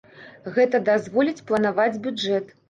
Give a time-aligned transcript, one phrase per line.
[0.55, 2.51] Гэта дазволіць планаваць бюджэт.